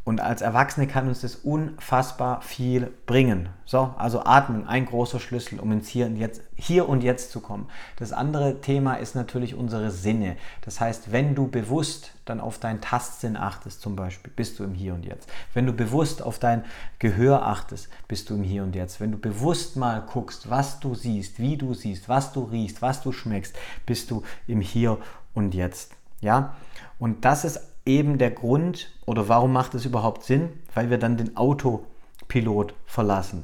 Und 0.05 0.19
als 0.19 0.41
Erwachsene 0.41 0.85
kann 0.85 1.07
uns 1.07 1.21
das 1.21 1.35
unfassbar 1.35 2.41
viel 2.41 2.91
bringen. 3.05 3.47
So, 3.63 3.93
also 3.97 4.25
Atmung, 4.25 4.67
ein 4.67 4.85
großer 4.85 5.19
Schlüssel, 5.21 5.61
um 5.61 5.71
ins 5.71 5.87
Hier 5.87 6.07
und 6.07 6.17
Jetzt, 6.17 6.41
hier 6.55 6.89
und 6.89 7.03
Jetzt 7.03 7.31
zu 7.31 7.39
kommen. 7.39 7.69
Das 7.95 8.11
andere 8.11 8.59
Thema 8.59 8.95
ist 8.95 9.15
natürlich 9.15 9.55
unsere 9.55 9.91
Sinne. 9.91 10.35
Das 10.61 10.81
heißt, 10.81 11.13
wenn 11.13 11.35
du 11.35 11.47
bewusst 11.47 12.11
dann 12.25 12.41
auf 12.41 12.59
deinen 12.59 12.81
Tastsinn 12.81 13.37
achtest, 13.37 13.81
zum 13.81 13.95
Beispiel, 13.95 14.31
bist 14.35 14.59
du 14.59 14.65
im 14.65 14.73
Hier 14.73 14.93
und 14.93 15.05
Jetzt. 15.05 15.29
Wenn 15.53 15.65
du 15.65 15.71
bewusst 15.71 16.21
auf 16.21 16.37
dein 16.37 16.65
Gehör 16.99 17.45
achtest, 17.45 17.87
bist 18.09 18.29
du 18.29 18.35
im 18.35 18.43
Hier 18.43 18.63
und 18.63 18.75
Jetzt. 18.75 18.99
Wenn 18.99 19.13
du 19.13 19.17
bewusst 19.17 19.77
mal 19.77 20.01
guckst, 20.01 20.49
was 20.49 20.81
du 20.81 20.95
siehst, 20.95 21.39
wie 21.39 21.55
du 21.55 21.73
siehst, 21.73 22.09
was 22.09 22.33
du 22.33 22.43
riechst, 22.43 22.81
was 22.81 23.01
du 23.01 23.13
schmeckst, 23.13 23.55
bist 23.85 24.11
du 24.11 24.23
im 24.47 24.59
Hier 24.59 24.97
und 25.33 25.55
Jetzt. 25.55 25.93
Ja, 26.19 26.55
und 26.99 27.25
das 27.25 27.43
ist 27.45 27.72
eben 27.85 28.17
der 28.17 28.31
Grund 28.31 28.91
oder 29.05 29.27
warum 29.27 29.53
macht 29.53 29.73
es 29.73 29.85
überhaupt 29.85 30.23
Sinn? 30.23 30.49
Weil 30.73 30.89
wir 30.89 30.97
dann 30.97 31.17
den 31.17 31.35
Autopilot 31.37 32.73
verlassen. 32.85 33.43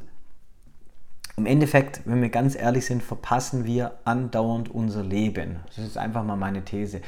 Im 1.37 1.45
Endeffekt, 1.45 2.01
wenn 2.05 2.21
wir 2.21 2.29
ganz 2.29 2.55
ehrlich 2.55 2.85
sind, 2.85 3.01
verpassen 3.01 3.65
wir 3.65 3.99
andauernd 4.03 4.69
unser 4.69 5.03
Leben. 5.03 5.61
Das 5.67 5.85
ist 5.85 5.97
einfach 5.97 6.23
mal 6.23 6.35
meine 6.35 6.65
These. 6.65 7.01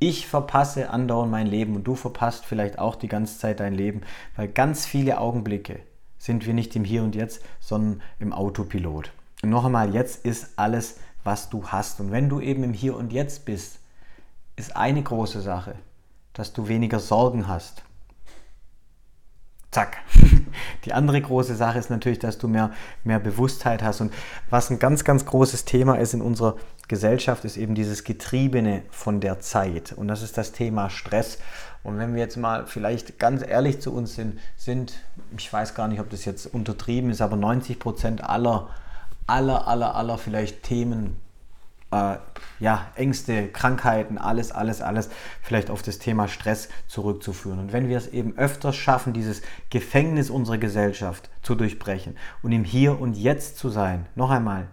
Ich 0.00 0.26
verpasse 0.26 0.90
andauernd 0.90 1.30
mein 1.30 1.46
Leben 1.46 1.76
und 1.76 1.84
du 1.84 1.94
verpasst 1.94 2.44
vielleicht 2.44 2.78
auch 2.78 2.96
die 2.96 3.08
ganze 3.08 3.38
Zeit 3.38 3.60
dein 3.60 3.74
Leben, 3.74 4.02
weil 4.36 4.48
ganz 4.48 4.86
viele 4.86 5.18
Augenblicke 5.18 5.80
sind 6.18 6.46
wir 6.46 6.54
nicht 6.54 6.74
im 6.74 6.84
Hier 6.84 7.04
und 7.04 7.14
Jetzt, 7.14 7.44
sondern 7.60 8.02
im 8.18 8.32
Autopilot. 8.32 9.12
Und 9.42 9.50
noch 9.50 9.64
einmal, 9.64 9.94
jetzt 9.94 10.24
ist 10.24 10.50
alles, 10.56 10.98
was 11.22 11.48
du 11.48 11.68
hast. 11.68 12.00
Und 12.00 12.10
wenn 12.10 12.28
du 12.28 12.40
eben 12.40 12.64
im 12.64 12.72
Hier 12.72 12.96
und 12.96 13.12
Jetzt 13.12 13.44
bist, 13.44 13.78
ist 14.56 14.76
eine 14.76 15.02
große 15.02 15.40
Sache 15.40 15.76
dass 16.32 16.52
du 16.52 16.68
weniger 16.68 17.00
Sorgen 17.00 17.48
hast. 17.48 17.82
Zack. 19.70 19.98
Die 20.84 20.94
andere 20.94 21.20
große 21.20 21.54
Sache 21.54 21.78
ist 21.78 21.90
natürlich, 21.90 22.18
dass 22.18 22.38
du 22.38 22.48
mehr, 22.48 22.72
mehr 23.04 23.18
Bewusstheit 23.18 23.82
hast. 23.82 24.00
Und 24.00 24.14
was 24.48 24.70
ein 24.70 24.78
ganz, 24.78 25.04
ganz 25.04 25.26
großes 25.26 25.66
Thema 25.66 25.96
ist 25.96 26.14
in 26.14 26.22
unserer 26.22 26.56
Gesellschaft, 26.88 27.44
ist 27.44 27.58
eben 27.58 27.74
dieses 27.74 28.04
Getriebene 28.04 28.82
von 28.90 29.20
der 29.20 29.40
Zeit. 29.40 29.92
Und 29.92 30.08
das 30.08 30.22
ist 30.22 30.38
das 30.38 30.52
Thema 30.52 30.88
Stress. 30.88 31.38
Und 31.82 31.98
wenn 31.98 32.14
wir 32.14 32.20
jetzt 32.20 32.38
mal 32.38 32.66
vielleicht 32.66 33.18
ganz 33.18 33.42
ehrlich 33.46 33.80
zu 33.80 33.92
uns 33.92 34.14
sind, 34.14 34.38
sind, 34.56 34.94
ich 35.36 35.52
weiß 35.52 35.74
gar 35.74 35.86
nicht, 35.86 36.00
ob 36.00 36.08
das 36.08 36.24
jetzt 36.24 36.46
untertrieben 36.46 37.10
ist, 37.10 37.20
aber 37.20 37.36
90 37.36 37.78
Prozent 37.78 38.24
aller, 38.24 38.70
aller, 39.26 39.68
aller, 39.68 39.94
aller 39.94 40.16
vielleicht 40.16 40.62
Themen, 40.62 41.16
äh, 41.90 42.16
ja, 42.60 42.86
Ängste, 42.96 43.48
Krankheiten, 43.48 44.18
alles, 44.18 44.52
alles, 44.52 44.82
alles 44.82 45.10
vielleicht 45.42 45.70
auf 45.70 45.82
das 45.82 45.98
Thema 45.98 46.28
Stress 46.28 46.68
zurückzuführen. 46.86 47.58
Und 47.58 47.72
wenn 47.72 47.88
wir 47.88 47.96
es 47.96 48.08
eben 48.08 48.36
öfters 48.36 48.76
schaffen, 48.76 49.12
dieses 49.12 49.42
Gefängnis 49.70 50.30
unserer 50.30 50.58
Gesellschaft 50.58 51.30
zu 51.42 51.54
durchbrechen 51.54 52.16
und 52.42 52.52
im 52.52 52.64
Hier 52.64 53.00
und 53.00 53.14
Jetzt 53.14 53.58
zu 53.58 53.70
sein, 53.70 54.06
noch 54.14 54.30
einmal, 54.30 54.68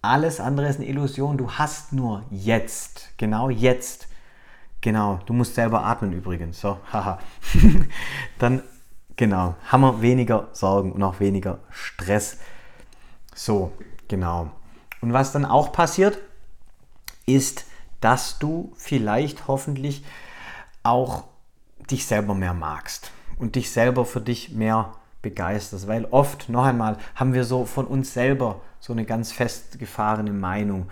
alles 0.00 0.38
andere 0.38 0.68
ist 0.68 0.76
eine 0.76 0.86
Illusion. 0.88 1.38
Du 1.38 1.50
hast 1.52 1.92
nur 1.92 2.22
jetzt, 2.30 3.10
genau 3.16 3.48
jetzt. 3.48 4.08
Genau, 4.82 5.18
du 5.24 5.32
musst 5.32 5.54
selber 5.54 5.84
atmen 5.84 6.12
übrigens. 6.12 6.60
So, 6.60 6.78
haha. 6.92 7.18
Dann, 8.38 8.62
genau, 9.16 9.54
haben 9.66 9.80
wir 9.80 10.02
weniger 10.02 10.48
Sorgen 10.52 10.92
und 10.92 11.02
auch 11.02 11.20
weniger 11.20 11.60
Stress. 11.70 12.38
So, 13.34 13.72
genau. 14.08 14.50
Und 15.04 15.12
was 15.12 15.32
dann 15.32 15.44
auch 15.44 15.70
passiert, 15.70 16.18
ist, 17.26 17.66
dass 18.00 18.38
du 18.38 18.72
vielleicht 18.78 19.48
hoffentlich 19.48 20.02
auch 20.82 21.24
dich 21.90 22.06
selber 22.06 22.34
mehr 22.34 22.54
magst 22.54 23.10
und 23.38 23.54
dich 23.54 23.70
selber 23.70 24.06
für 24.06 24.22
dich 24.22 24.52
mehr 24.52 24.94
begeisterst. 25.20 25.88
Weil 25.88 26.06
oft, 26.06 26.48
noch 26.48 26.64
einmal, 26.64 26.96
haben 27.16 27.34
wir 27.34 27.44
so 27.44 27.66
von 27.66 27.86
uns 27.86 28.14
selber 28.14 28.62
so 28.80 28.94
eine 28.94 29.04
ganz 29.04 29.30
festgefahrene 29.30 30.32
Meinung. 30.32 30.88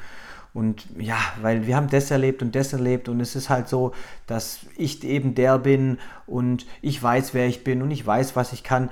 Und 0.53 0.85
ja, 0.99 1.17
weil 1.41 1.67
wir 1.67 1.75
haben 1.75 1.89
das 1.89 2.11
erlebt 2.11 2.43
und 2.43 2.55
das 2.55 2.75
erlebt 2.75 3.09
und 3.09 3.19
es 3.19 3.35
ist 3.35 3.49
halt 3.49 3.67
so, 3.67 3.93
dass 4.27 4.67
ich 4.77 5.03
eben 5.05 5.35
der 5.35 5.59
bin 5.59 5.99
und 6.27 6.67
ich 6.83 7.03
weiß, 7.03 7.33
wer 7.33 7.47
ich 7.47 7.65
bin 7.65 7.81
und 7.81 7.91
ich 7.91 8.07
weiß, 8.07 8.37
was 8.37 8.53
ich 8.53 8.63
kann. 8.63 8.91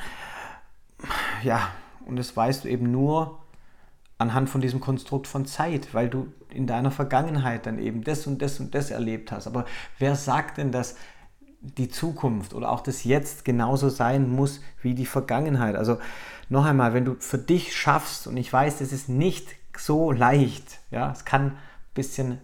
Ja, 1.43 1.69
und 2.07 2.19
das 2.19 2.35
weißt 2.35 2.65
du 2.65 2.69
eben 2.69 2.91
nur, 2.91 3.39
anhand 4.21 4.50
von 4.50 4.61
diesem 4.61 4.81
Konstrukt 4.81 5.27
von 5.27 5.47
Zeit, 5.47 5.95
weil 5.95 6.11
du 6.11 6.29
in 6.50 6.67
deiner 6.67 6.91
Vergangenheit 6.91 7.65
dann 7.65 7.79
eben 7.79 8.05
das 8.05 8.27
und 8.27 8.43
das 8.43 8.61
und 8.61 8.75
das 8.75 8.91
erlebt 8.91 9.33
hast. 9.33 9.47
Aber 9.47 9.65
wer 9.99 10.15
sagt 10.15 10.59
denn, 10.59 10.71
dass 10.73 10.97
die 11.62 11.89
Zukunft 11.89 12.53
oder 12.53 12.71
auch 12.71 12.83
das 12.83 13.05
Jetzt 13.05 13.47
genauso 13.47 13.89
sein 13.89 14.29
muss 14.29 14.61
wie 14.83 14.95
die 14.95 15.07
Vergangenheit? 15.07 15.75
Also 15.75 15.99
noch 16.50 16.67
einmal, 16.67 16.93
wenn 16.93 17.07
du 17.07 17.17
für 17.19 17.39
dich 17.39 17.75
schaffst, 17.75 18.27
und 18.27 18.37
ich 18.37 18.53
weiß, 18.53 18.83
es 18.83 18.93
ist 18.93 19.09
nicht 19.09 19.49
so 19.75 20.12
leicht, 20.12 20.81
ja, 20.91 21.11
es 21.11 21.25
kann 21.25 21.53
ein 21.53 21.59
bisschen 21.95 22.41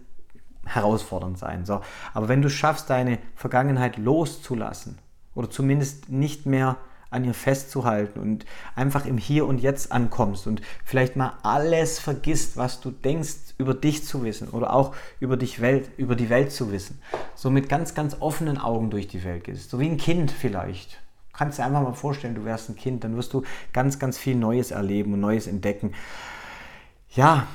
herausfordernd 0.65 1.37
sein, 1.37 1.63
so, 1.63 1.81
aber 2.15 2.27
wenn 2.27 2.41
du 2.41 2.49
schaffst, 2.49 2.89
deine 2.89 3.19
Vergangenheit 3.35 3.97
loszulassen 3.97 4.97
oder 5.35 5.51
zumindest 5.51 6.09
nicht 6.09 6.47
mehr 6.47 6.77
an 7.09 7.23
ihr 7.23 7.33
festzuhalten 7.33 8.19
und 8.19 8.45
einfach 8.75 9.05
im 9.05 9.17
Hier 9.17 9.45
und 9.45 9.59
Jetzt 9.59 9.91
ankommst 9.91 10.47
und 10.47 10.61
vielleicht 10.83 11.15
mal 11.15 11.33
alles 11.43 11.99
vergisst, 11.99 12.57
was 12.57 12.81
du 12.81 12.91
denkst, 12.91 13.55
über 13.57 13.73
dich 13.73 14.03
zu 14.03 14.23
wissen 14.23 14.49
oder 14.49 14.73
auch 14.73 14.95
über, 15.19 15.37
dich 15.37 15.61
Welt, 15.61 15.89
über 15.97 16.15
die 16.15 16.29
Welt 16.29 16.51
zu 16.51 16.71
wissen. 16.71 17.01
So 17.35 17.49
mit 17.49 17.69
ganz, 17.69 17.95
ganz 17.95 18.17
offenen 18.19 18.57
Augen 18.57 18.89
durch 18.89 19.07
die 19.07 19.23
Welt 19.23 19.45
gehst. 19.45 19.69
So 19.69 19.79
wie 19.79 19.89
ein 19.89 19.97
Kind 19.97 20.31
vielleicht. 20.31 20.99
Kannst 21.33 21.59
dir 21.59 21.65
einfach 21.65 21.83
mal 21.83 21.93
vorstellen, 21.93 22.35
du 22.35 22.45
wärst 22.45 22.69
ein 22.69 22.75
Kind, 22.75 23.03
dann 23.03 23.15
wirst 23.15 23.33
du 23.33 23.43
ganz, 23.71 23.99
ganz 23.99 24.17
viel 24.17 24.35
Neues 24.35 24.71
erleben 24.71 25.13
und 25.13 25.19
Neues 25.19 25.47
entdecken. 25.47 25.93
Ja, 27.11 27.47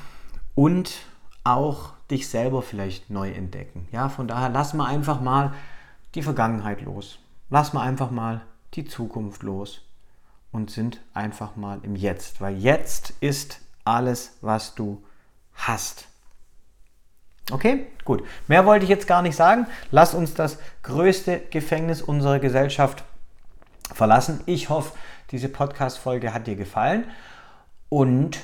und 0.55 1.05
auch 1.43 1.93
dich 2.09 2.27
selber 2.27 2.61
vielleicht 2.61 3.09
neu 3.09 3.31
entdecken. 3.31 3.87
Ja, 3.91 4.09
von 4.09 4.27
daher 4.27 4.49
lass 4.49 4.73
mal 4.73 4.87
einfach 4.87 5.19
mal 5.19 5.53
die 6.15 6.21
Vergangenheit 6.21 6.81
los. 6.81 7.19
Lass 7.49 7.73
mal 7.73 7.81
einfach 7.81 8.11
mal 8.11 8.41
die 8.75 8.85
Zukunft 8.85 9.43
los 9.43 9.81
und 10.51 10.71
sind 10.71 11.01
einfach 11.13 11.55
mal 11.55 11.79
im 11.83 11.95
Jetzt, 11.95 12.41
weil 12.41 12.57
jetzt 12.57 13.13
ist 13.19 13.59
alles, 13.83 14.37
was 14.41 14.75
du 14.75 15.03
hast. 15.53 16.07
Okay, 17.51 17.87
gut. 18.05 18.23
Mehr 18.47 18.65
wollte 18.65 18.83
ich 18.85 18.89
jetzt 18.89 19.07
gar 19.07 19.21
nicht 19.21 19.35
sagen. 19.35 19.67
Lass 19.91 20.13
uns 20.13 20.33
das 20.33 20.57
größte 20.83 21.39
Gefängnis 21.49 22.01
unserer 22.01 22.39
Gesellschaft 22.39 23.03
verlassen. 23.93 24.41
Ich 24.45 24.69
hoffe, 24.69 24.93
diese 25.31 25.49
Podcast-Folge 25.49 26.33
hat 26.33 26.47
dir 26.47 26.55
gefallen 26.55 27.05
und 27.89 28.39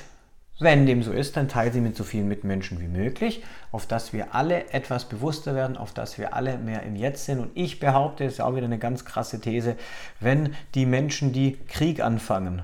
wenn 0.60 0.86
dem 0.86 1.02
so 1.02 1.10
ist, 1.10 1.36
dann 1.36 1.48
teile 1.48 1.72
sie 1.72 1.80
mit 1.80 1.96
so 1.96 2.04
vielen 2.04 2.28
Mitmenschen 2.28 2.80
wie 2.80 2.88
möglich, 2.88 3.42
auf 3.72 3.86
dass 3.86 4.12
wir 4.12 4.34
alle 4.34 4.72
etwas 4.72 5.08
bewusster 5.08 5.54
werden, 5.54 5.76
auf 5.76 5.92
dass 5.92 6.18
wir 6.18 6.34
alle 6.34 6.58
mehr 6.58 6.82
im 6.82 6.96
Jetzt 6.96 7.24
sind. 7.24 7.40
Und 7.40 7.50
ich 7.54 7.80
behaupte, 7.80 8.24
es 8.24 8.34
ist 8.34 8.40
auch 8.40 8.54
wieder 8.54 8.66
eine 8.66 8.78
ganz 8.78 9.04
krasse 9.04 9.40
These, 9.40 9.76
wenn 10.20 10.54
die 10.74 10.86
Menschen, 10.86 11.32
die 11.32 11.56
Krieg 11.68 12.02
anfangen 12.02 12.62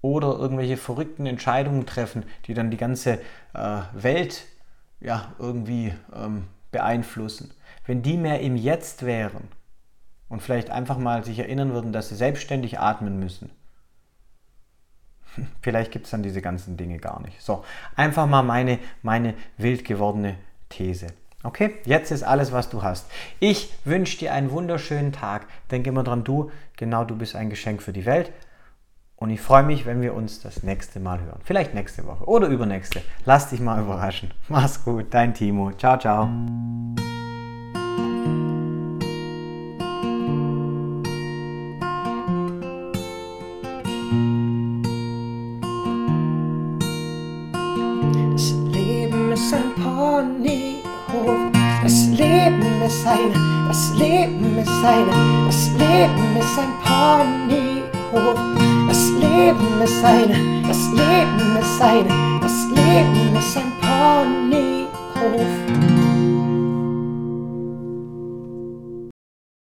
oder 0.00 0.38
irgendwelche 0.38 0.76
verrückten 0.76 1.26
Entscheidungen 1.26 1.84
treffen, 1.84 2.24
die 2.46 2.54
dann 2.54 2.70
die 2.70 2.76
ganze 2.76 3.18
äh, 3.54 3.80
Welt 3.92 4.44
ja, 5.00 5.32
irgendwie 5.38 5.92
ähm, 6.14 6.44
beeinflussen, 6.70 7.52
wenn 7.84 8.02
die 8.02 8.16
mehr 8.16 8.40
im 8.40 8.56
Jetzt 8.56 9.04
wären 9.04 9.48
und 10.28 10.42
vielleicht 10.42 10.70
einfach 10.70 10.98
mal 10.98 11.24
sich 11.24 11.38
erinnern 11.38 11.72
würden, 11.72 11.92
dass 11.92 12.08
sie 12.08 12.16
selbstständig 12.16 12.78
atmen 12.78 13.18
müssen, 13.18 13.50
Vielleicht 15.62 15.92
gibt 15.92 16.06
es 16.06 16.10
dann 16.10 16.22
diese 16.22 16.42
ganzen 16.42 16.76
Dinge 16.76 16.98
gar 16.98 17.20
nicht. 17.22 17.40
So, 17.40 17.64
einfach 17.94 18.26
mal 18.26 18.42
meine, 18.42 18.78
meine 19.02 19.34
wild 19.58 19.84
gewordene 19.84 20.36
These. 20.68 21.08
Okay, 21.42 21.76
jetzt 21.84 22.10
ist 22.10 22.24
alles, 22.24 22.50
was 22.50 22.70
du 22.70 22.82
hast. 22.82 23.06
Ich 23.38 23.72
wünsche 23.84 24.18
dir 24.18 24.32
einen 24.32 24.50
wunderschönen 24.50 25.12
Tag. 25.12 25.46
Denke 25.70 25.90
immer 25.90 26.02
dran, 26.02 26.24
du, 26.24 26.50
genau 26.76 27.04
du 27.04 27.16
bist 27.16 27.36
ein 27.36 27.50
Geschenk 27.50 27.82
für 27.82 27.92
die 27.92 28.04
Welt. 28.04 28.32
Und 29.16 29.30
ich 29.30 29.40
freue 29.40 29.62
mich, 29.62 29.86
wenn 29.86 30.02
wir 30.02 30.14
uns 30.14 30.40
das 30.40 30.62
nächste 30.62 31.00
Mal 31.00 31.20
hören. 31.20 31.40
Vielleicht 31.44 31.72
nächste 31.72 32.04
Woche 32.06 32.24
oder 32.24 32.48
übernächste. 32.48 33.00
Lass 33.24 33.48
dich 33.48 33.60
mal 33.60 33.80
überraschen. 33.80 34.32
Mach's 34.48 34.84
gut, 34.84 35.06
dein 35.10 35.32
Timo. 35.32 35.72
Ciao, 35.72 35.98
ciao. 35.98 36.28
Eine, 53.16 53.68
das 53.68 53.92
Leben 53.94 54.58
ist 54.58 54.84
eine, 54.84 55.46
das 55.46 55.68
Leben 55.70 56.36
ist 56.38 56.58
ein 56.58 56.72
Ponyhof. 56.84 58.38
Das 58.88 59.10
Leben 59.10 59.82
ist 59.82 60.04
eine, 60.04 60.62
das 60.66 60.82
Leben 60.90 61.56
ist 61.60 61.82
eine, 61.82 62.40
das 62.40 62.66
Leben 62.70 63.36
ist 63.36 63.56
ein 63.56 63.72
Ponyhof. 63.80 65.65